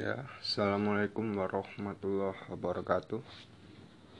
[0.00, 3.20] Ya, Assalamualaikum warahmatullahi wabarakatuh.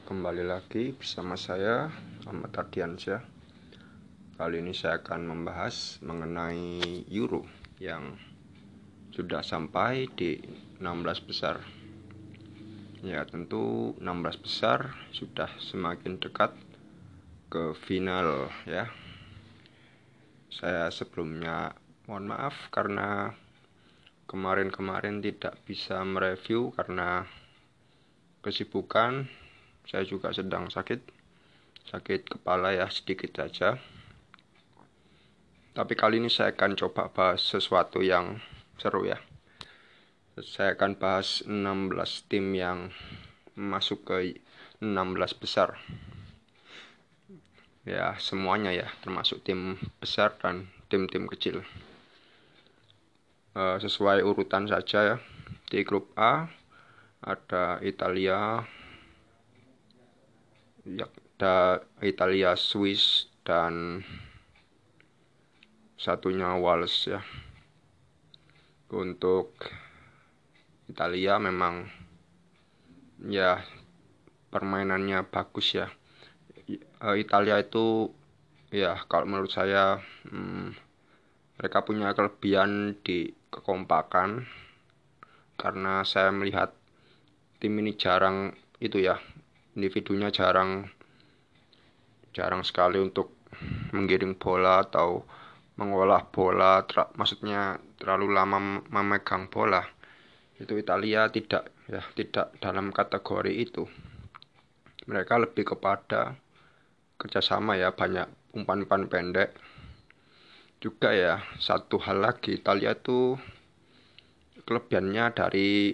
[0.04, 1.88] Kembali lagi bersama saya
[2.28, 3.24] Ahmad Ardiansyah.
[4.36, 7.48] Kali ini saya akan membahas mengenai Euro
[7.80, 8.12] Yang
[9.16, 10.36] sudah sampai di
[10.84, 10.84] 16
[11.24, 11.64] besar.
[13.00, 16.52] Ya tentu 16 besar sudah semakin dekat
[17.48, 18.92] ke final ya.
[20.52, 21.72] Saya sebelumnya
[22.04, 23.32] mohon maaf karena
[24.30, 27.26] kemarin-kemarin tidak bisa mereview karena
[28.46, 29.26] kesibukan.
[29.90, 31.02] Saya juga sedang sakit.
[31.90, 33.82] Sakit kepala ya sedikit saja.
[35.74, 38.38] Tapi kali ini saya akan coba bahas sesuatu yang
[38.78, 39.18] seru ya.
[40.38, 42.94] Saya akan bahas 16 tim yang
[43.58, 44.38] masuk ke
[44.78, 45.74] 16 besar.
[47.82, 51.66] Ya semuanya ya termasuk tim besar dan tim-tim kecil
[53.54, 55.16] uh, sesuai urutan saja ya.
[55.70, 56.50] Di grup A
[57.20, 58.64] ada Italia,
[60.88, 61.06] ya,
[61.38, 64.02] ada Italia, Swiss dan
[66.00, 67.20] satunya Wales ya.
[68.90, 69.54] Untuk
[70.90, 71.86] Italia memang
[73.22, 73.62] ya
[74.50, 75.86] permainannya bagus ya.
[76.66, 78.10] Eh, Italia itu
[78.74, 80.74] ya kalau menurut saya hmm,
[81.60, 84.46] mereka punya kelebihan di kekompakan
[85.60, 86.72] karena saya melihat
[87.60, 89.20] tim ini jarang itu ya
[89.76, 90.88] individunya jarang
[92.32, 93.36] jarang sekali untuk
[93.92, 95.26] menggiring bola atau
[95.76, 99.84] mengolah bola ter maksudnya terlalu lama memegang bola.
[100.60, 103.84] Itu Italia tidak ya tidak dalam kategori itu.
[105.08, 106.36] Mereka lebih kepada
[107.16, 109.56] kerjasama ya banyak umpan-umpan pendek
[110.80, 113.36] juga ya satu hal lagi Italia tuh
[114.64, 115.92] kelebihannya dari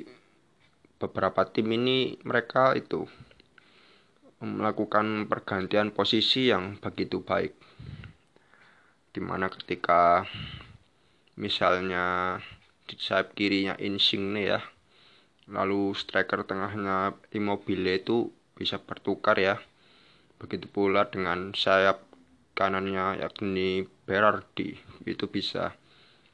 [1.02, 3.02] beberapa tim ini mereka itu
[4.38, 7.58] melakukan pergantian posisi yang begitu baik.
[9.10, 10.22] Di mana ketika
[11.34, 12.38] misalnya
[12.86, 14.62] di sayap kirinya Insigne ya
[15.50, 19.58] lalu striker tengahnya Immobile itu bisa bertukar ya.
[20.38, 22.05] Begitu pula dengan sayap
[22.56, 24.72] kanannya yakni Berardi
[25.04, 25.76] itu bisa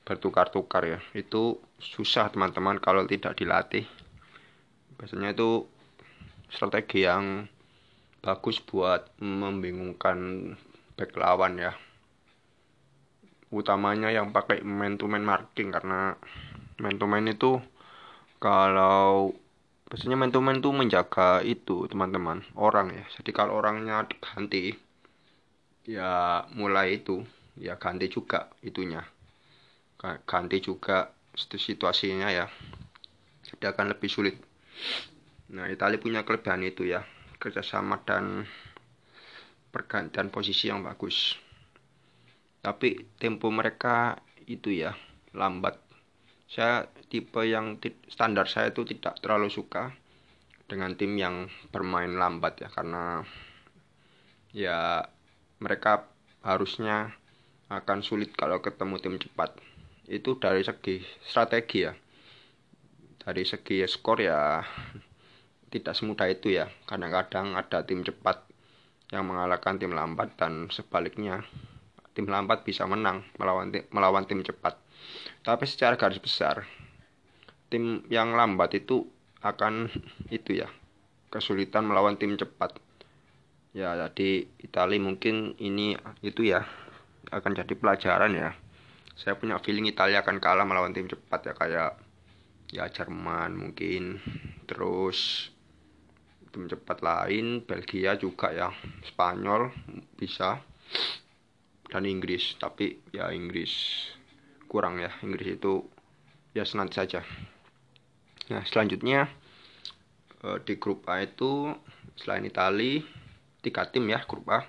[0.06, 1.00] bertukar-tukar ya.
[1.16, 3.88] Itu susah teman-teman kalau tidak dilatih.
[5.00, 5.66] Biasanya itu
[6.46, 7.50] strategi yang
[8.22, 10.52] bagus buat membingungkan
[10.94, 11.72] back lawan ya.
[13.50, 16.14] Utamanya yang pakai man to man marking karena
[16.78, 17.58] man to man itu
[18.38, 19.32] kalau
[19.88, 23.04] biasanya man to man itu menjaga itu teman-teman orang ya.
[23.16, 24.91] Jadi kalau orangnya diganti
[25.86, 27.24] ya mulai itu.
[27.58, 29.04] Ya ganti juga itunya.
[30.00, 32.48] Ganti juga situasinya ya.
[33.44, 34.40] Jadi akan lebih sulit.
[35.52, 37.04] Nah Italia punya kelebihan itu ya.
[37.36, 38.48] Kerjasama dan
[39.72, 41.36] pergantian posisi yang bagus.
[42.62, 44.16] Tapi tempo mereka
[44.46, 44.94] itu ya
[45.34, 45.80] lambat.
[46.46, 49.92] Saya tipe yang standar saya itu tidak terlalu suka
[50.68, 53.24] dengan tim yang bermain lambat ya karena
[54.52, 55.04] ya
[55.62, 56.10] mereka
[56.42, 57.14] harusnya
[57.70, 59.54] akan sulit kalau ketemu tim cepat.
[60.10, 61.94] Itu dari segi strategi ya.
[63.22, 64.58] Dari segi skor ya
[65.70, 66.66] tidak semudah itu ya.
[66.82, 68.42] Kadang-kadang ada tim cepat
[69.14, 71.46] yang mengalahkan tim lambat dan sebaliknya
[72.12, 74.74] tim lambat bisa menang melawan tim, melawan tim cepat.
[75.46, 76.66] Tapi secara garis besar
[77.70, 79.06] tim yang lambat itu
[79.40, 79.88] akan
[80.28, 80.68] itu ya
[81.32, 82.76] kesulitan melawan tim cepat
[83.72, 86.60] ya jadi Italia mungkin ini itu ya
[87.32, 88.52] akan jadi pelajaran ya.
[89.16, 91.90] Saya punya feeling Italia akan kalah melawan tim cepat ya kayak
[92.72, 94.20] ya Jerman mungkin.
[94.68, 95.48] Terus
[96.52, 98.68] tim cepat lain Belgia juga ya
[99.08, 99.72] Spanyol
[100.20, 100.60] bisa
[101.88, 102.60] dan Inggris.
[102.60, 103.72] Tapi ya Inggris
[104.68, 105.88] kurang ya Inggris itu
[106.52, 107.24] ya senat saja.
[108.52, 109.32] Nah selanjutnya
[110.44, 111.72] eh, di grup A itu
[112.20, 113.21] selain Italia
[113.62, 114.66] tiga tim ya grup A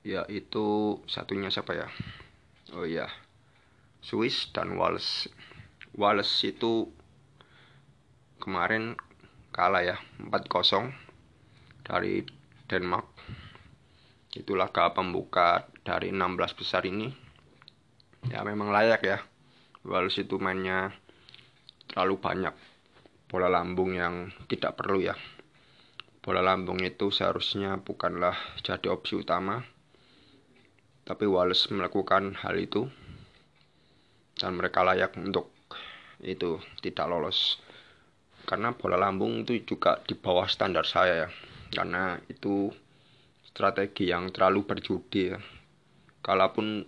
[0.00, 1.86] yaitu satunya siapa ya?
[2.72, 3.10] Oh iya
[4.00, 5.28] Swiss dan Wales.
[5.92, 6.88] Wales itu
[8.40, 8.96] kemarin
[9.52, 10.88] kalah ya 4-0
[11.84, 12.24] dari
[12.64, 13.06] Denmark.
[14.32, 17.12] Itu laga pembuka dari 16 besar ini.
[18.32, 19.18] Ya memang layak ya.
[19.84, 20.96] Wales itu mainnya
[21.92, 22.54] terlalu banyak
[23.28, 25.14] bola lambung yang tidak perlu ya
[26.20, 29.64] bola lambung itu seharusnya bukanlah jadi opsi utama
[31.08, 32.86] tapi Wallace melakukan hal itu
[34.36, 35.48] dan mereka layak untuk
[36.20, 37.56] itu tidak lolos.
[38.44, 41.28] Karena bola lambung itu juga di bawah standar saya ya
[41.72, 42.68] karena itu
[43.42, 45.40] strategi yang terlalu berjudi ya.
[46.20, 46.84] Kalaupun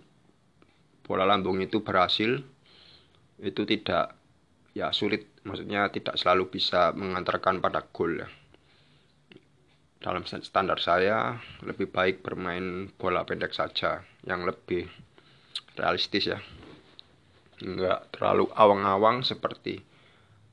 [1.03, 2.37] bola lambung itu berhasil
[3.41, 4.13] itu tidak
[4.77, 5.25] ya sulit.
[5.43, 8.29] Maksudnya tidak selalu bisa mengantarkan pada gol ya
[10.03, 14.83] dalam standar saya lebih baik bermain bola pendek saja yang lebih
[15.79, 16.43] realistis ya.
[17.63, 19.79] Nggak terlalu awang-awang seperti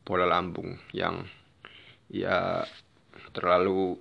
[0.07, 1.27] bola lambung yang
[2.07, 2.63] ya
[3.35, 3.99] terlalu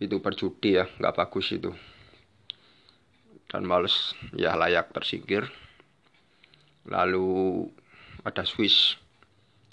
[0.00, 1.76] itu berjudi ya nggak bagus itu.
[3.52, 5.44] Dan males ya layak tersingkir.
[6.88, 7.68] Lalu
[8.24, 8.96] ada Swiss.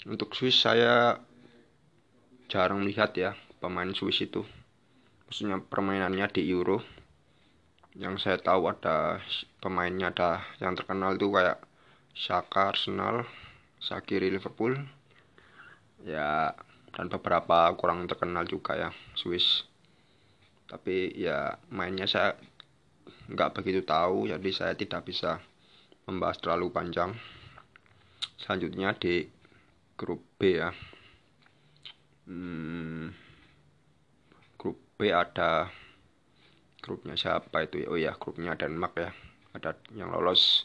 [0.04, 1.16] Untuk Swiss saya
[2.52, 4.44] jarang melihat ya pemain Swiss itu
[5.26, 6.80] maksudnya permainannya di Euro.
[7.96, 9.18] Yang saya tahu ada
[9.58, 11.60] pemainnya ada yang terkenal itu kayak
[12.16, 13.26] Saka Arsenal
[13.82, 14.78] Sakiri Liverpool.
[16.06, 16.54] Ya
[16.96, 19.66] dan beberapa kurang terkenal juga ya Swiss.
[20.70, 22.38] Tapi ya mainnya saya
[23.26, 25.42] nggak begitu tahu jadi saya tidak bisa
[26.06, 27.12] membahas terlalu panjang.
[28.38, 29.26] Selanjutnya di
[29.98, 30.70] grup B ya.
[32.26, 33.14] Hmm,
[34.96, 35.68] B ada
[36.80, 37.86] grupnya siapa itu ya?
[37.92, 39.10] Oh ya grupnya Denmark ya.
[39.52, 40.64] Ada yang lolos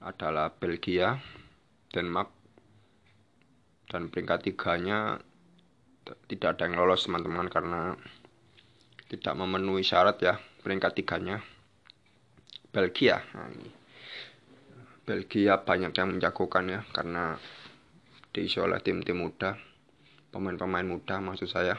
[0.00, 1.20] adalah Belgia
[1.92, 2.32] Denmark
[3.92, 5.20] dan peringkat tiganya
[6.26, 7.94] tidak ada yang lolos teman-teman karena
[9.12, 11.44] tidak memenuhi syarat ya peringkat tiganya.
[12.70, 13.50] Belgia nah.
[15.04, 17.34] Belgia banyak yang menjagokan ya karena
[18.30, 19.58] diisi oleh tim-tim muda
[20.30, 21.74] pemain-pemain muda maksud saya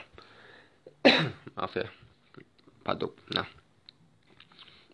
[1.56, 1.88] maaf ya
[2.86, 3.18] batuk.
[3.34, 3.46] Nah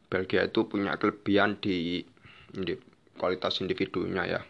[0.07, 1.99] Belgia itu punya kelebihan di,
[2.51, 2.73] di
[3.19, 4.41] kualitas individunya ya.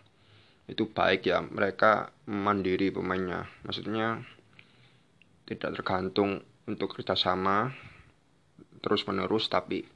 [0.69, 3.49] Itu baik ya mereka mandiri pemainnya.
[3.65, 4.21] Maksudnya
[5.49, 7.73] tidak tergantung untuk kerjasama
[8.83, 9.87] terus menerus tapi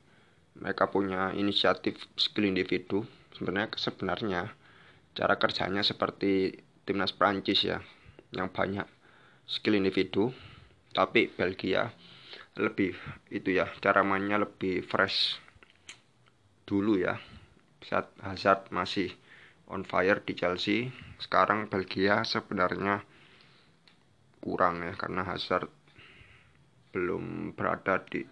[0.58, 3.06] mereka punya inisiatif skill individu.
[3.38, 4.42] Sebenarnya sebenarnya
[5.14, 6.58] cara kerjanya seperti
[6.88, 7.84] timnas Prancis ya
[8.32, 8.88] yang banyak
[9.46, 10.32] skill individu
[10.92, 11.92] tapi Belgia
[12.60, 12.96] lebih
[13.32, 15.40] itu ya cara mainnya lebih fresh
[16.68, 17.16] dulu ya
[17.82, 19.12] saat Hazard masih
[19.72, 23.02] on fire di Chelsea sekarang Belgia sebenarnya
[24.44, 25.72] kurang ya karena Hazard
[26.92, 28.28] belum berada di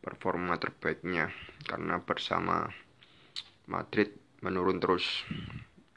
[0.00, 1.28] performa terbaiknya
[1.66, 2.70] karena bersama
[3.68, 4.10] Madrid
[4.40, 5.06] menurun terus.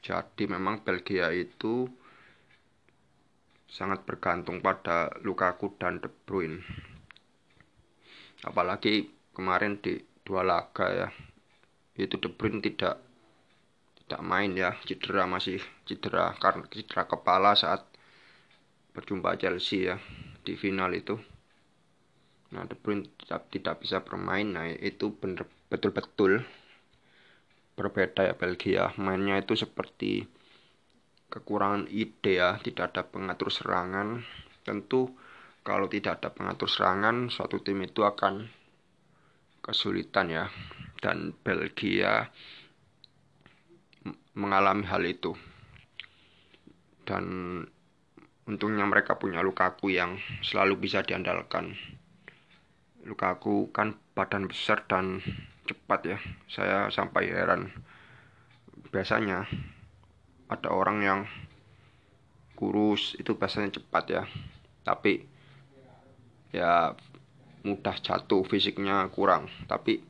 [0.04, 1.88] Jadi memang Belgia itu
[3.74, 6.62] sangat bergantung pada Lukaku dan De Bruyne.
[8.46, 11.08] Apalagi kemarin di dua laga ya,
[11.98, 13.02] itu De Bruyne tidak
[14.06, 17.82] tidak main ya, cedera masih cedera karena cedera kepala saat
[18.94, 19.98] berjumpa Chelsea ya
[20.46, 21.18] di final itu.
[22.54, 24.54] Nah, De Bruyne tidak, tidak bisa bermain.
[24.54, 26.46] Nah, itu benar betul-betul
[27.74, 28.94] berbeda ya Belgia.
[29.02, 30.22] Mainnya itu seperti
[31.32, 34.22] kekurangan ide ya, tidak ada pengatur serangan.
[34.64, 35.12] Tentu
[35.64, 38.48] kalau tidak ada pengatur serangan, suatu tim itu akan
[39.64, 40.44] kesulitan ya.
[41.00, 42.28] Dan Belgia
[44.36, 45.32] mengalami hal itu.
[47.04, 47.24] Dan
[48.44, 51.76] untungnya mereka punya Lukaku yang selalu bisa diandalkan.
[53.04, 55.20] Lukaku kan badan besar dan
[55.64, 56.18] cepat ya.
[56.48, 57.72] Saya sampai heran.
[58.92, 59.48] Biasanya
[60.48, 61.20] ada orang yang
[62.54, 64.22] kurus itu biasanya cepat ya.
[64.84, 65.24] Tapi
[66.54, 66.94] ya
[67.64, 69.48] mudah jatuh fisiknya kurang.
[69.66, 70.00] Tapi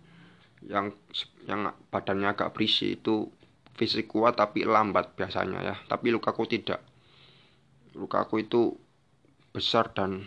[0.64, 0.92] yang
[1.44, 3.28] yang badannya agak berisi itu
[3.74, 5.74] fisik kuat tapi lambat biasanya ya.
[5.86, 6.82] Tapi Lukaku tidak.
[7.94, 8.74] Lukaku itu
[9.54, 10.26] besar dan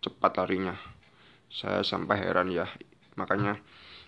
[0.00, 0.72] cepat larinya
[1.52, 2.64] saya sampai heran ya
[3.20, 3.60] makanya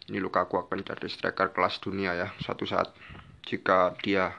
[0.09, 2.93] ini Lukaku akan jadi striker kelas dunia ya suatu saat
[3.45, 4.33] jika dia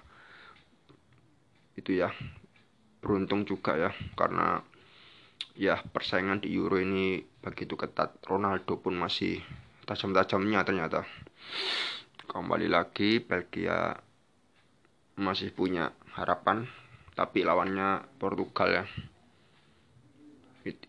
[1.79, 2.12] itu ya.
[3.00, 4.59] Beruntung juga ya karena
[5.55, 8.19] ya persaingan di Euro ini begitu ketat.
[8.27, 9.39] Ronaldo pun masih
[9.88, 11.07] tajam-tajamnya ternyata.
[12.29, 13.95] Kembali lagi Belgia
[15.19, 16.67] masih punya harapan
[17.17, 18.86] tapi lawannya Portugal ya.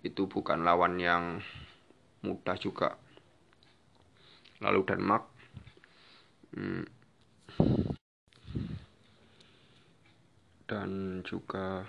[0.04, 1.40] Itu bukan lawan yang
[2.20, 3.00] mudah juga.
[4.60, 5.24] Lalu Denmark
[6.52, 6.84] hmm,
[10.70, 11.82] dan juga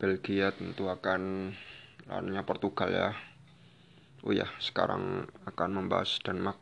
[0.00, 1.52] Belgia tentu akan
[2.08, 3.12] lawannya Portugal ya.
[4.24, 6.56] Oh ya sekarang akan membahas Denmark.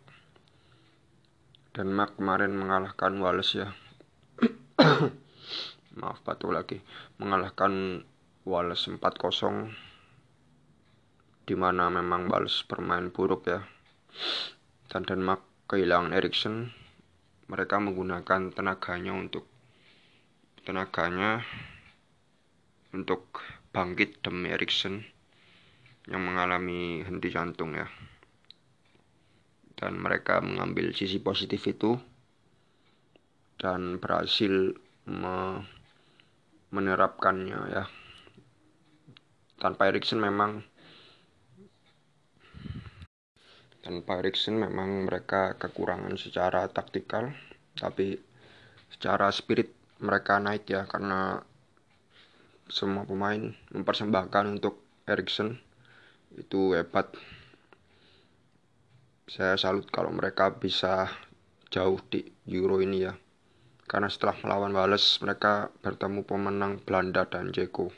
[1.71, 3.71] Denmark kemarin mengalahkan Wales ya.
[6.03, 6.83] Maaf batuk lagi.
[7.23, 8.03] Mengalahkan
[8.43, 8.99] Wales 4-0
[11.47, 13.63] di mana memang Wales bermain buruk ya.
[14.91, 16.75] Dan Denmark kehilangan Eriksen.
[17.47, 19.50] Mereka menggunakan tenaganya untuk
[20.65, 21.41] tenaganya
[22.93, 23.41] untuk
[23.71, 25.07] bangkit demi Eriksen
[26.11, 27.87] yang mengalami henti jantung ya.
[29.79, 31.97] Dan mereka mengambil sisi positif itu
[33.57, 34.77] dan berhasil
[35.09, 35.65] me
[36.71, 37.85] menerapkannya ya.
[39.57, 40.63] Tanpa Eriksen memang
[43.81, 47.33] tanpa Eriksen memang mereka kekurangan secara taktikal
[47.75, 48.21] tapi
[48.93, 51.45] secara spirit mereka naik ya karena
[52.71, 55.59] semua pemain mempersembahkan untuk Eriksen.
[56.33, 57.13] Itu hebat.
[59.27, 61.11] Saya salut kalau mereka bisa
[61.71, 63.15] jauh di Euro ini ya.
[63.91, 67.91] Karena setelah melawan Wales mereka bertemu pemenang Belanda dan Ceko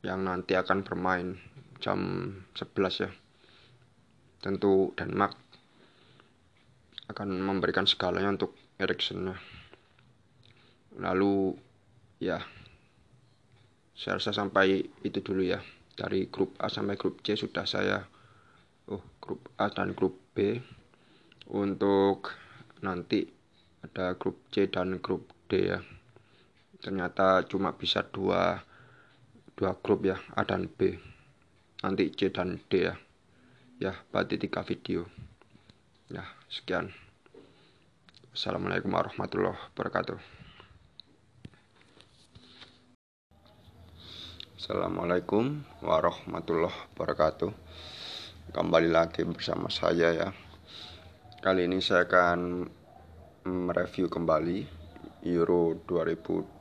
[0.00, 1.36] yang nanti akan bermain
[1.80, 3.10] jam 11 ya.
[4.40, 5.36] Tentu Denmark
[7.12, 9.28] akan memberikan segalanya untuk Eriksen
[10.96, 11.52] lalu
[12.20, 12.40] ya
[13.96, 15.60] saya rasa sampai itu dulu ya.
[15.96, 18.04] Dari grup A sampai grup C sudah saya
[18.92, 20.60] oh grup A dan grup B.
[21.48, 22.36] Untuk
[22.84, 23.24] nanti
[23.80, 25.80] ada grup C dan grup D ya.
[26.76, 28.60] Ternyata cuma bisa dua
[29.56, 31.00] dua grup ya A dan B.
[31.80, 32.94] Nanti C dan D ya.
[33.80, 35.08] Ya berarti tiga video.
[36.12, 36.92] Ya sekian.
[38.36, 40.35] Assalamualaikum warahmatullahi wabarakatuh
[44.56, 47.52] Assalamualaikum warahmatullahi wabarakatuh
[48.56, 50.32] Kembali lagi bersama saya ya
[51.44, 52.64] Kali ini saya akan
[53.44, 54.64] mereview kembali
[55.28, 56.56] Euro 2020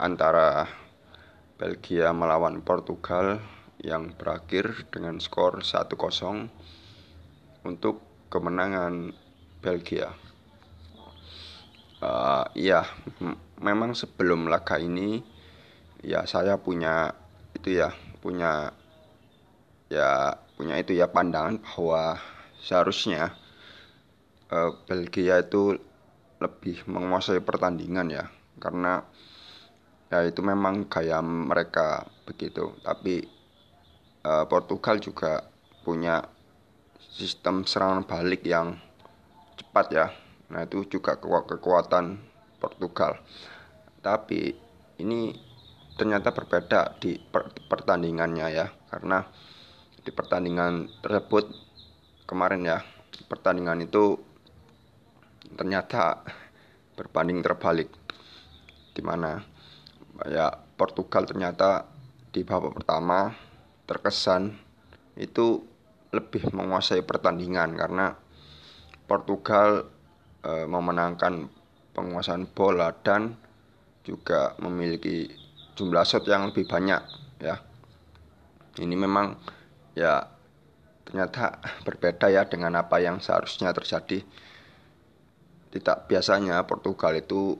[0.00, 0.64] Antara
[1.60, 3.44] Belgia melawan Portugal
[3.84, 6.00] yang berakhir dengan skor 1-0
[7.68, 8.00] untuk
[8.32, 9.12] kemenangan
[9.60, 10.16] Belgia.
[12.00, 12.88] Uh, ya,
[13.60, 15.36] memang sebelum laga ini
[16.08, 17.12] ya saya punya
[17.52, 17.92] itu ya,
[18.24, 18.72] punya
[19.92, 22.16] ya punya itu ya pandangan bahwa
[22.64, 23.36] seharusnya
[24.48, 25.76] uh, Belgia itu
[26.40, 28.24] lebih menguasai pertandingan ya
[28.56, 29.04] karena
[30.08, 33.28] ya itu memang gaya mereka begitu tapi
[34.24, 35.44] uh, Portugal juga
[35.84, 36.24] punya
[37.18, 38.78] sistem serangan balik yang
[39.58, 40.06] cepat ya.
[40.48, 42.18] Nah, itu juga kekuatan
[42.62, 43.18] Portugal.
[44.00, 44.54] Tapi
[45.02, 45.34] ini
[45.98, 47.18] ternyata berbeda di
[47.66, 49.26] pertandingannya ya, karena
[49.98, 51.50] di pertandingan tersebut
[52.24, 52.78] kemarin ya,
[53.26, 54.14] pertandingan itu
[55.58, 56.22] ternyata
[56.94, 57.90] berbanding terbalik.
[58.94, 59.42] Di mana
[60.26, 61.86] ya Portugal ternyata
[62.30, 63.34] di babak pertama
[63.86, 64.54] terkesan
[65.18, 65.62] itu
[66.14, 68.14] lebih menguasai pertandingan karena
[69.08, 69.88] Portugal
[70.44, 71.48] e, memenangkan
[71.92, 73.34] penguasaan bola dan
[74.06, 75.28] juga memiliki
[75.78, 76.98] jumlah shot yang lebih banyak
[77.38, 77.62] ya.
[78.82, 79.38] Ini memang
[79.94, 80.26] ya
[81.06, 84.26] ternyata berbeda ya dengan apa yang seharusnya terjadi.
[85.70, 87.54] Tidak biasanya Portugal itu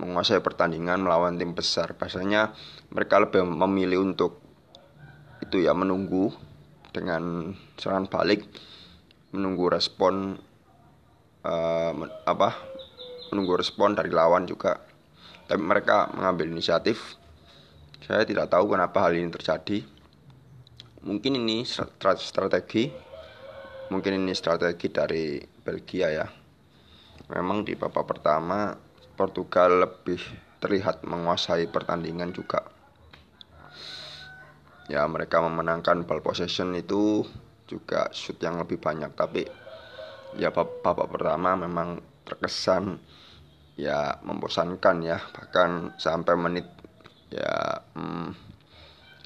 [0.00, 1.92] menguasai pertandingan melawan tim besar.
[1.92, 2.56] Biasanya
[2.88, 4.40] mereka lebih memilih untuk
[5.44, 6.32] itu ya menunggu
[6.96, 8.48] dengan serangan balik
[9.36, 10.40] menunggu respon
[11.44, 11.92] uh,
[12.24, 12.56] apa
[13.28, 14.80] menunggu respon dari lawan juga
[15.44, 17.20] tapi mereka mengambil inisiatif
[18.04, 19.86] saya tidak tahu kenapa hal ini terjadi.
[21.06, 22.90] Mungkin ini strategi.
[23.86, 26.26] Mungkin ini strategi dari Belgia ya.
[27.30, 28.74] Memang di babak pertama
[29.14, 30.18] Portugal lebih
[30.58, 32.62] terlihat menguasai pertandingan juga.
[34.86, 37.26] Ya mereka memenangkan ball possession itu
[37.66, 39.10] juga shoot yang lebih banyak.
[39.14, 39.42] Tapi
[40.38, 42.98] ya babak pertama memang terkesan
[43.74, 45.18] ya membosankan ya.
[45.18, 46.66] Bahkan sampai menit
[47.30, 48.30] ya hmm,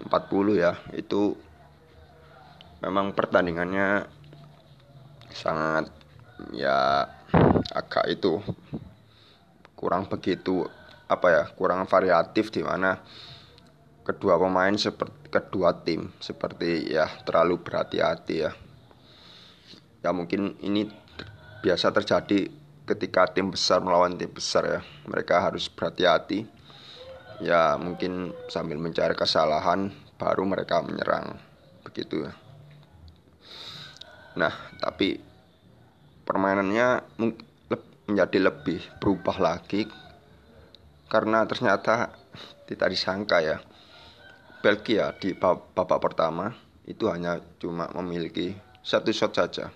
[0.06, 0.72] 40 ya.
[0.96, 1.36] Itu
[2.80, 4.08] memang pertandingannya
[5.30, 5.92] sangat
[6.56, 7.06] ya
[7.70, 8.40] agak itu
[9.76, 10.66] kurang begitu
[11.06, 12.98] apa ya kurang variatif di mana
[14.02, 18.52] kedua pemain seperti kedua tim seperti ya terlalu berhati-hati ya.
[20.00, 20.88] Ya mungkin ini
[21.60, 22.48] biasa terjadi
[22.88, 24.80] ketika tim besar melawan tim besar ya.
[25.06, 26.59] Mereka harus berhati-hati
[27.40, 29.88] ya mungkin sambil mencari kesalahan
[30.20, 31.40] baru mereka menyerang.
[31.82, 32.28] Begitu.
[34.36, 35.16] Nah tapi
[36.28, 37.02] permainannya
[38.06, 39.88] menjadi lebih berubah lagi
[41.10, 42.14] karena ternyata
[42.68, 43.58] tidak disangka ya
[44.62, 46.52] Belgia di babak pertama
[46.84, 48.52] itu hanya cuma memiliki
[48.84, 49.72] satu shot saja.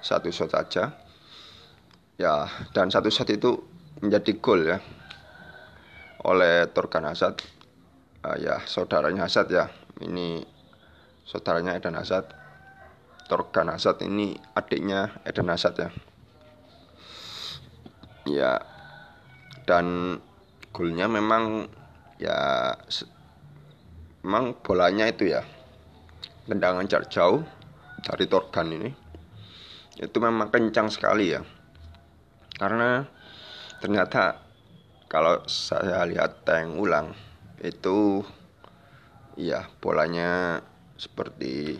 [0.00, 0.96] Satu shot saja.
[2.16, 3.60] Ya dan satu shot itu
[4.00, 4.78] menjadi gol ya
[6.24, 7.40] oleh Torgan Hazard.
[8.24, 9.68] Uh, ya saudaranya Hazard ya.
[10.00, 10.42] Ini
[11.28, 12.32] saudaranya Eden Hazard.
[13.28, 15.88] Torgan Hazard ini adiknya Eden Hazard ya.
[18.24, 18.52] Ya
[19.68, 20.18] dan
[20.72, 21.68] golnya memang
[22.16, 22.72] ya
[24.24, 25.44] memang bolanya itu ya.
[26.44, 27.40] Tendangan jarak jauh
[28.04, 28.90] dari Torgan ini.
[29.96, 31.40] Itu memang kencang sekali ya.
[32.56, 33.04] Karena
[33.80, 34.43] ternyata
[35.14, 37.14] kalau saya lihat tank ulang
[37.62, 38.26] itu
[39.38, 40.58] ya bolanya
[40.98, 41.78] seperti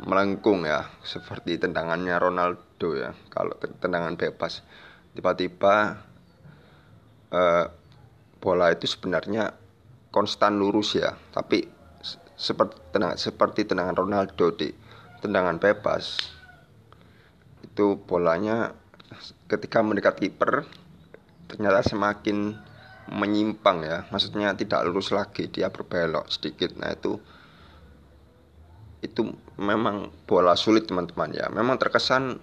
[0.00, 3.12] melengkung ya seperti tendangannya Ronaldo ya.
[3.28, 4.64] Kalau tendangan bebas
[5.12, 6.00] tiba-tiba
[7.28, 7.66] eh,
[8.40, 9.52] bola itu sebenarnya
[10.08, 11.12] konstan lurus ya.
[11.12, 11.68] Tapi
[12.40, 14.72] seperti tenang seperti tendangan Ronaldo di
[15.20, 16.16] tendangan bebas
[17.60, 18.72] itu bolanya
[19.44, 20.64] ketika mendekat kiper
[21.48, 22.54] ternyata semakin
[23.08, 24.04] menyimpang ya.
[24.12, 26.76] Maksudnya tidak lurus lagi dia berbelok sedikit.
[26.76, 27.16] Nah itu
[29.00, 29.22] itu
[29.56, 31.48] memang bola sulit teman-teman ya.
[31.48, 32.36] Memang terkesan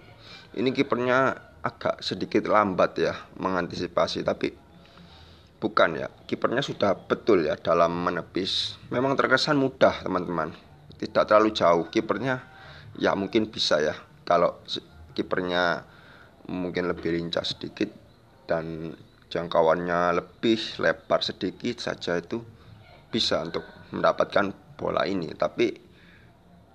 [0.58, 4.50] ini kipernya agak sedikit lambat ya mengantisipasi tapi
[5.62, 6.08] bukan ya.
[6.26, 8.76] Kipernya sudah betul ya dalam menepis.
[8.90, 10.50] Memang terkesan mudah teman-teman.
[10.98, 11.86] Tidak terlalu jauh.
[11.92, 12.42] Kipernya
[12.98, 13.94] ya mungkin bisa ya.
[14.26, 14.58] Kalau
[15.14, 15.86] kipernya
[16.50, 18.05] mungkin lebih lincah sedikit
[18.46, 18.94] dan
[19.26, 22.40] jangkauannya lebih lebar sedikit saja itu
[23.10, 25.34] bisa untuk mendapatkan bola ini.
[25.34, 25.66] Tapi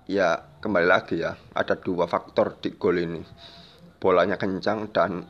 [0.08, 3.22] ya kembali lagi ya ada dua faktor di gol ini.
[3.98, 5.24] Bolanya kencang dan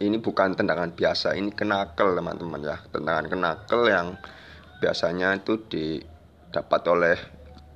[0.00, 2.76] ini bukan tendangan biasa ini kenakel teman-teman ya.
[2.88, 4.16] Tendangan kenakel yang
[4.80, 7.16] biasanya itu didapat oleh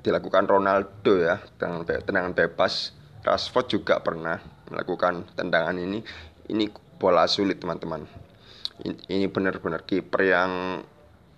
[0.01, 2.97] dilakukan Ronaldo ya tendangan, tendangan bebas.
[3.19, 4.41] Rashford juga pernah
[4.73, 6.01] melakukan tendangan ini.
[6.49, 8.05] Ini bola sulit teman-teman.
[8.85, 10.83] Ini benar-benar kiper yang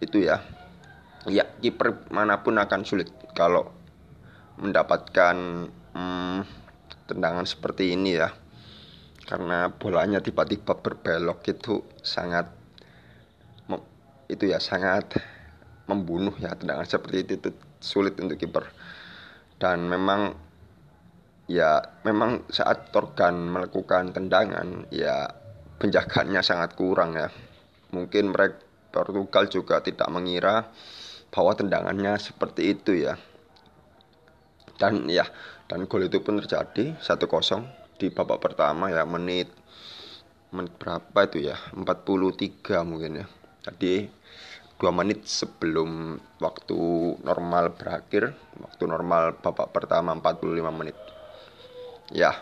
[0.01, 0.41] itu ya.
[1.29, 3.69] Ya kiper mana pun akan sulit kalau
[4.57, 5.37] mendapatkan
[5.69, 6.41] hmm,
[7.09, 8.33] tendangan seperti ini ya.
[9.29, 12.61] Karena bolanya tiba-tiba berbelok itu sangat
[14.31, 15.19] itu ya sangat
[15.91, 17.51] membunuh ya tendangan seperti itu, itu
[17.83, 18.71] sulit untuk kiper.
[19.59, 20.39] Dan memang
[21.51, 25.40] ya memang saat Torgan melakukan tendangan ya
[25.81, 27.33] penjagaannya sangat kurang ya.
[27.97, 28.61] Mungkin mereka
[28.93, 30.69] Portugal juga tidak mengira
[31.33, 33.17] bahwa tendangannya seperti itu ya.
[34.77, 35.25] Dan ya
[35.71, 39.53] dan gol itu pun terjadi 1-0 di babak pertama ya menit
[40.51, 43.27] menit berapa itu ya 43 mungkin ya.
[43.71, 44.09] Jadi
[44.81, 46.81] dua menit sebelum waktu
[47.21, 50.97] normal berakhir waktu normal babak pertama 45 menit.
[52.11, 52.35] Ya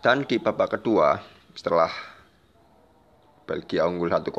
[0.00, 1.20] dan di babak kedua
[1.52, 1.92] setelah
[3.50, 4.30] Belgia unggul 1-0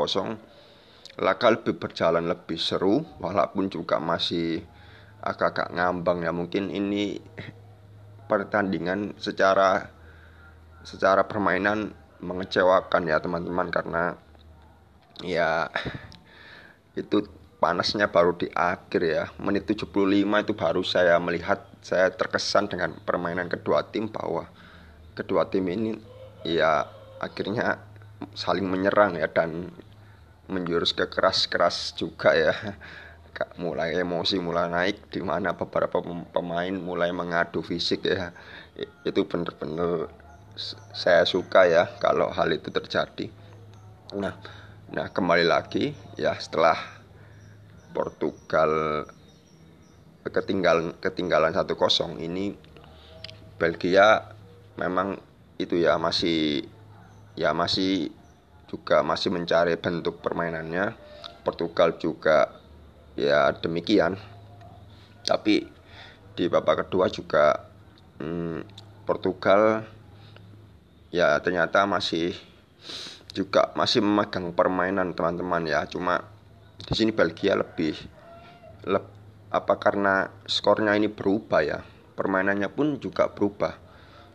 [1.19, 4.63] laga lebih berjalan lebih seru walaupun juga masih
[5.19, 6.31] agak-agak ngambang ya.
[6.31, 7.19] Mungkin ini
[8.31, 9.91] pertandingan secara
[10.87, 11.91] secara permainan
[12.23, 14.03] mengecewakan ya teman-teman karena
[15.19, 15.67] ya
[16.95, 17.27] itu
[17.59, 19.23] panasnya baru di akhir ya.
[19.37, 19.91] Menit 75
[20.23, 24.47] itu baru saya melihat saya terkesan dengan permainan kedua tim bahwa
[25.13, 25.99] kedua tim ini
[26.47, 26.87] ya
[27.21, 27.90] akhirnya
[28.37, 29.71] saling menyerang ya dan
[30.51, 32.53] menjurus ke keras-keras juga ya
[33.57, 38.29] mulai emosi mulai naik di mana beberapa pemain mulai mengadu fisik ya
[39.01, 40.11] itu benar-benar
[40.91, 43.31] saya suka ya kalau hal itu terjadi.
[44.19, 44.35] Nah,
[44.91, 46.75] nah kembali lagi ya setelah
[47.95, 49.05] Portugal
[50.27, 52.53] ketinggalan ketinggalan satu kosong ini
[53.57, 54.35] Belgia
[54.77, 55.17] memang
[55.57, 56.67] itu ya masih
[57.35, 58.11] ya masih
[58.71, 60.95] juga masih mencari bentuk permainannya.
[61.41, 62.53] Portugal juga
[63.17, 64.15] ya demikian.
[65.25, 65.65] Tapi
[66.37, 67.67] di babak kedua juga
[68.21, 68.63] hmm,
[69.03, 69.83] Portugal
[71.11, 72.31] ya ternyata masih
[73.35, 76.23] juga masih memegang permainan teman-teman ya cuma
[76.81, 77.95] di sini Belgia lebih
[78.87, 79.05] leb,
[79.51, 81.79] apa karena skornya ini berubah ya
[82.15, 83.75] permainannya pun juga berubah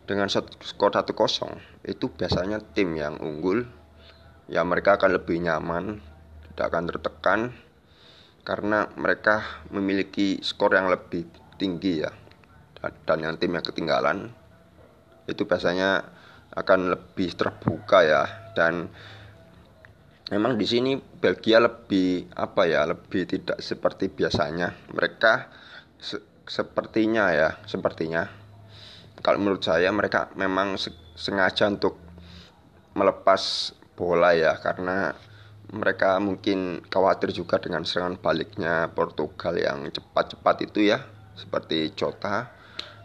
[0.07, 1.11] dengan skor 1-0
[1.83, 3.67] itu biasanya tim yang unggul.
[4.47, 5.99] Ya mereka akan lebih nyaman
[6.55, 7.39] tidak akan tertekan
[8.47, 9.43] karena mereka
[9.75, 11.27] memiliki skor yang lebih
[11.59, 12.11] tinggi ya
[13.03, 14.31] dan yang tim yang ketinggalan.
[15.27, 16.07] Itu biasanya
[16.55, 18.23] akan lebih terbuka ya
[18.55, 18.87] dan
[20.31, 24.71] memang di sini Belgia lebih apa ya lebih tidak seperti biasanya.
[24.95, 25.51] Mereka
[25.99, 28.46] se sepertinya ya sepertinya
[29.21, 31.97] kalau menurut saya mereka memang se sengaja untuk
[32.93, 35.17] melepas bola ya karena
[35.73, 41.01] mereka mungkin khawatir juga dengan serangan baliknya Portugal yang cepat-cepat itu ya
[41.37, 42.49] seperti Jota,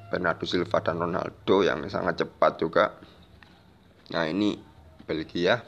[0.08, 2.84] Bernardo Silva dan Ronaldo yang sangat cepat juga.
[4.12, 4.56] Nah ini
[5.04, 5.60] Belgia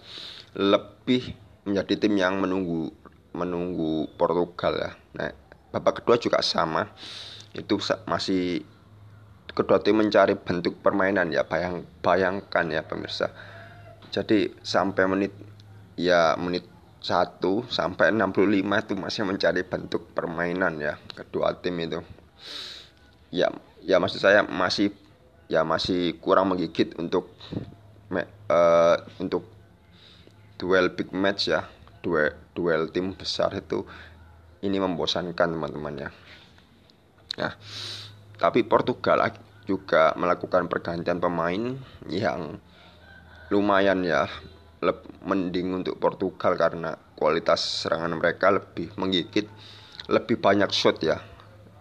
[0.57, 1.35] lebih
[1.67, 2.93] menjadi tim yang menunggu
[3.35, 4.91] menunggu Portugal ya.
[5.19, 5.31] Nah,
[5.75, 6.87] babak kedua juga sama.
[7.51, 8.63] Itu masih
[9.55, 11.47] kedua tim mencari bentuk permainan ya.
[11.47, 13.31] Bayang bayangkan ya pemirsa.
[14.11, 15.33] Jadi sampai menit
[15.95, 16.67] ya menit
[17.05, 17.39] 1
[17.69, 22.03] sampai 65 itu masih mencari bentuk permainan ya kedua tim itu.
[23.35, 23.51] Ya,
[23.83, 24.95] ya maksud saya masih
[25.51, 27.35] ya masih kurang menggigit untuk
[28.49, 29.45] uh, untuk
[30.57, 31.67] duel big match ya
[32.01, 33.85] duel duel tim besar itu
[34.65, 36.11] ini membosankan teman-teman ya
[37.35, 37.53] nah
[38.39, 39.21] tapi Portugal
[39.65, 41.77] juga melakukan pergantian pemain
[42.09, 42.61] yang
[43.49, 44.29] lumayan ya
[45.25, 49.49] mending untuk Portugal karena kualitas serangan mereka lebih menggigit
[50.13, 51.17] lebih banyak shot ya.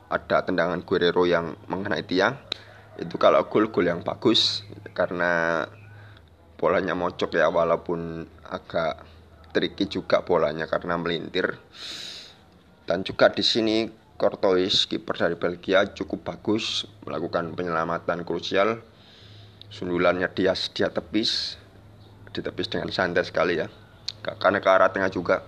[0.08, 2.38] Ada tendangan Guerrero yang mengenai tiang.
[2.96, 5.66] Itu kalau gol gol yang bagus karena
[6.56, 9.04] bolanya mocok ya walaupun agak
[9.52, 11.60] tricky juga bolanya karena melintir.
[12.88, 18.80] Dan juga di sini Courtois kiper dari Belgia cukup bagus melakukan penyelamatan krusial.
[19.74, 21.58] Sundulannya dia dia tepis
[22.34, 23.68] ditepis dengan santai sekali ya.
[24.22, 25.42] Karena ke arah tengah juga.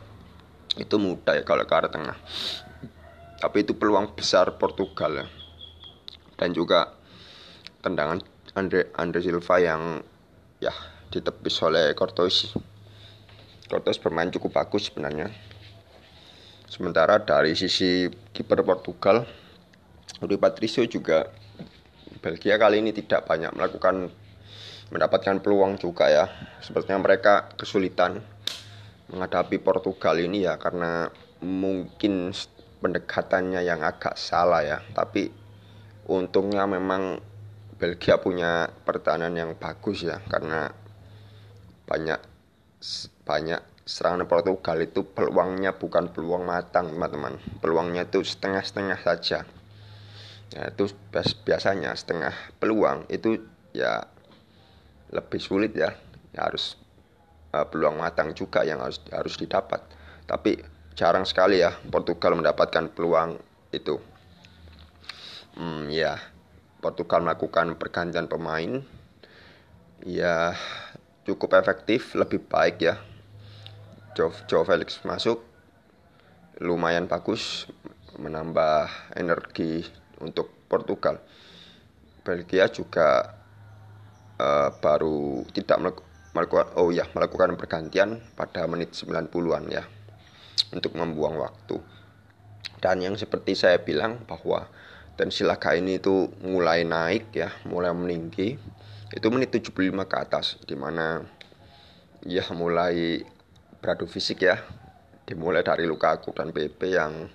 [0.76, 2.18] Itu mudah ya kalau ke arah tengah.
[3.40, 5.26] Tapi itu peluang besar Portugal ya.
[6.36, 6.90] Dan juga
[7.86, 8.20] tendangan
[8.58, 10.02] Andre Andre Silva yang
[10.58, 10.74] ya
[11.14, 12.50] ditepis oleh Courtois.
[13.70, 15.30] Courtois bermain cukup bagus sebenarnya.
[16.66, 19.24] Sementara dari sisi kiper Portugal,
[20.22, 21.30] Rui Patricio juga
[22.26, 24.10] Belgia kali ini tidak banyak melakukan
[24.90, 26.26] mendapatkan peluang juga ya.
[26.62, 28.18] Sepertinya mereka kesulitan
[29.14, 31.14] menghadapi Portugal ini ya karena
[31.46, 32.34] mungkin
[32.82, 34.82] pendekatannya yang agak salah ya.
[34.94, 35.30] Tapi
[36.10, 37.22] untungnya memang
[37.78, 40.72] Belgia punya pertahanan yang bagus ya karena
[41.86, 42.18] banyak
[43.28, 47.38] banyak serangan Portugal itu peluangnya bukan peluang matang teman-teman.
[47.62, 49.46] Peluangnya itu setengah-setengah saja.
[50.50, 50.90] Ya itu
[51.46, 53.46] biasanya setengah peluang itu
[53.78, 54.10] ya
[55.14, 55.94] lebih sulit ya,
[56.34, 56.82] ya harus
[57.54, 59.86] uh, peluang matang juga yang harus harus didapat.
[60.26, 60.58] Tapi
[60.98, 63.38] jarang sekali ya Portugal mendapatkan peluang
[63.70, 64.02] itu.
[65.56, 66.18] Hmm, ya
[66.82, 68.82] Portugal melakukan pergantian pemain.
[70.02, 70.58] Ya
[71.26, 72.98] cukup efektif, lebih baik ya.
[74.16, 75.44] Joe, Felix masuk,
[76.64, 77.68] lumayan bagus,
[78.16, 79.84] menambah energi
[80.24, 81.20] untuk Portugal.
[82.24, 83.36] Belgia juga
[84.40, 86.00] uh, baru tidak
[86.32, 89.84] melakukan oh ya melakukan pergantian pada menit 90-an ya
[90.72, 91.76] untuk membuang waktu.
[92.80, 94.72] Dan yang seperti saya bilang bahwa
[95.20, 98.56] tensi laga ini itu mulai naik ya, mulai meninggi
[99.12, 99.76] itu menit 75
[100.08, 101.20] ke atas di mana
[102.24, 103.35] ya mulai
[103.86, 104.58] beradu fisik ya.
[105.30, 107.30] Dimulai dari Lukaku dan PP yang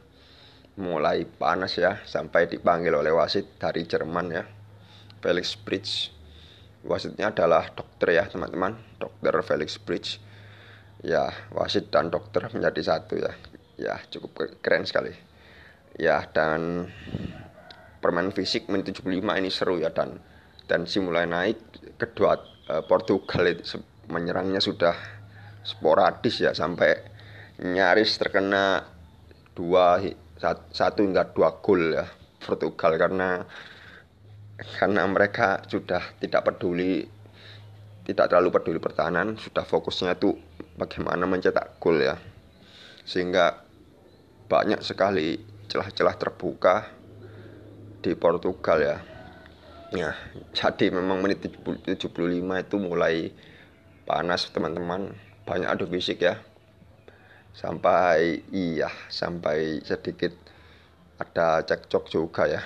[0.83, 4.43] mulai panas ya sampai dipanggil oleh wasit dari Jerman ya.
[5.23, 6.11] Felix Bridge.
[6.83, 8.75] Wasitnya adalah dokter ya teman-teman.
[8.99, 10.19] Dokter Felix Bridge.
[11.07, 13.31] Ya wasit dan dokter menjadi satu ya.
[13.79, 15.15] Ya cukup keren sekali.
[16.03, 16.91] Ya dan
[18.03, 20.19] permain fisik menit 75 ini seru ya dan
[20.67, 21.63] tensi mulai naik.
[21.95, 22.35] Kedua
[22.75, 23.55] uh, Portugal
[24.11, 25.20] menyerangnya sudah
[25.63, 26.97] sporadis ya sampai
[27.61, 28.85] nyaris terkena
[29.53, 30.01] dua
[30.73, 32.07] satu hingga dua gol ya
[32.41, 32.97] Portugal.
[32.97, 33.45] Karena
[34.61, 37.05] karena mereka sudah tidak peduli
[38.05, 40.35] tidak terlalu peduli pertahanan sudah fokusnya itu
[40.77, 42.17] bagaimana mencetak gol ya.
[43.05, 43.65] Sehingga
[44.51, 45.39] banyak sekali
[45.71, 46.91] celah-celah terbuka
[48.03, 48.99] di Portugal ya.
[49.91, 50.15] Ya,
[50.55, 53.35] jadi memang menit 75 itu mulai
[54.07, 55.30] panas teman-teman.
[55.51, 56.39] Banyak adu fisik ya.
[57.51, 60.31] Sampai iya, sampai sedikit
[61.19, 62.63] ada cekcok juga ya.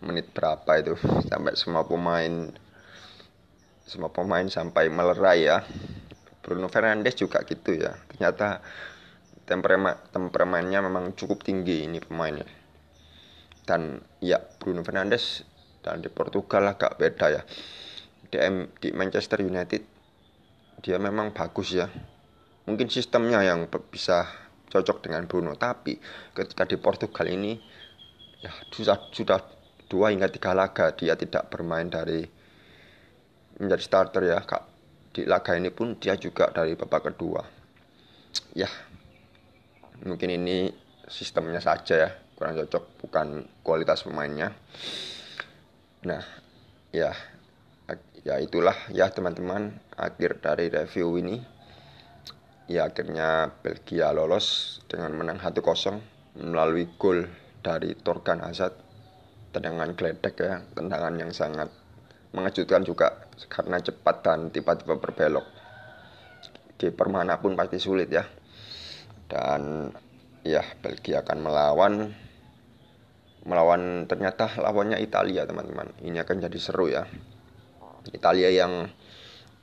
[0.00, 0.96] Menit berapa itu
[1.28, 2.48] sampai semua pemain
[3.84, 5.60] semua pemain sampai melerai ya.
[6.40, 7.92] Bruno Fernandes juga gitu ya.
[8.08, 8.64] Ternyata
[9.44, 12.48] temperamen temperamennya memang cukup tinggi ini pemainnya.
[13.68, 15.44] Dan ya Bruno Fernandes
[15.84, 17.44] dan di Portugal agak beda ya
[18.32, 19.93] di, M, di Manchester United
[20.84, 21.88] dia memang bagus ya.
[22.68, 24.28] Mungkin sistemnya yang bisa
[24.68, 25.96] cocok dengan Bruno tapi
[26.36, 27.56] ketika di Portugal ini
[28.44, 29.40] ya sudah sudah
[29.88, 32.20] dua hingga tiga laga dia tidak bermain dari
[33.56, 34.44] menjadi starter ya.
[34.44, 34.62] Kak
[35.16, 37.40] di laga ini pun dia juga dari babak kedua.
[38.52, 38.68] Ya
[40.04, 40.68] mungkin ini
[41.08, 43.26] sistemnya saja ya kurang cocok bukan
[43.64, 44.52] kualitas pemainnya.
[46.04, 46.20] Nah
[46.92, 47.16] ya
[48.24, 51.36] ya itulah ya teman-teman akhir dari review ini.
[52.64, 55.60] Ya akhirnya Belgia lolos dengan menang 1-0
[56.40, 57.28] melalui gol
[57.60, 58.80] dari Torgan Hazard.
[59.52, 61.68] Tendangan geledek ya tendangan yang sangat
[62.32, 65.44] mengejutkan juga karena cepat dan tiba-tiba berbelok.
[66.80, 68.24] Di permana pun pasti sulit ya.
[69.28, 69.92] Dan
[70.40, 71.94] ya Belgia akan melawan
[73.44, 75.92] melawan ternyata lawannya Italia teman-teman.
[76.00, 77.04] Ini akan jadi seru ya
[78.12, 78.90] Italia yang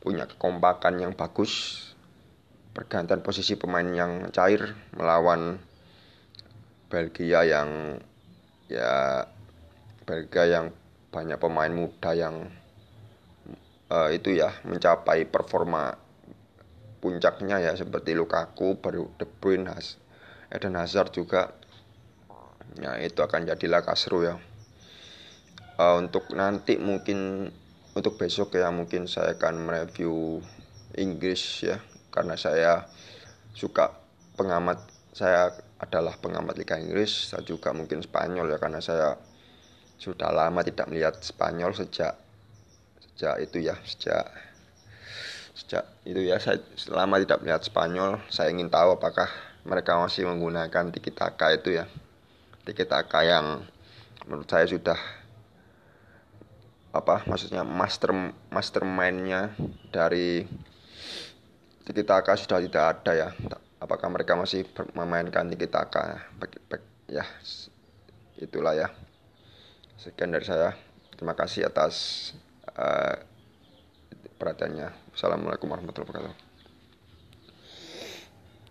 [0.01, 1.83] punya kekompakan yang bagus
[2.71, 5.59] pergantian posisi pemain yang cair melawan
[6.89, 7.99] Belgia yang
[8.71, 9.27] ya
[10.07, 10.65] Belgia yang
[11.11, 12.47] banyak pemain muda yang
[13.91, 15.99] uh, itu ya mencapai performa
[17.01, 19.97] puncaknya ya seperti Lukaku, baru De Bruyne, Has,
[20.53, 21.51] Eden Hazard juga.
[22.79, 24.39] Ya itu akan jadi seru ya.
[25.75, 27.51] Uh, untuk nanti mungkin
[27.91, 30.39] untuk besok ya mungkin saya akan mereview
[30.95, 31.79] Inggris ya
[32.11, 32.87] karena saya
[33.55, 33.91] suka
[34.39, 34.79] pengamat.
[35.11, 39.19] Saya adalah pengamat Liga Inggris saya juga mungkin Spanyol ya karena saya
[39.99, 42.15] sudah lama tidak melihat Spanyol sejak
[43.03, 44.23] sejak itu ya sejak
[45.51, 46.39] sejak itu ya.
[46.39, 48.23] Saya selama tidak melihat Spanyol.
[48.31, 49.27] Saya ingin tahu apakah
[49.67, 51.85] mereka masih menggunakan tiki taka itu ya.
[52.63, 53.67] Tiki taka yang
[54.25, 54.97] menurut saya sudah
[56.91, 58.11] apa maksudnya master
[58.51, 59.55] mastermindnya
[59.91, 60.43] dari
[61.87, 63.29] tiki taka sudah tidak ada ya.
[63.81, 66.21] Apakah mereka masih memainkan tiki taka
[67.09, 67.25] ya
[68.41, 68.87] itulah ya.
[69.97, 70.73] Sekian dari saya.
[71.13, 72.29] Terima kasih atas
[72.73, 73.13] uh,
[74.41, 75.13] perhatiannya.
[75.13, 76.50] Assalamualaikum warahmatullahi wabarakatuh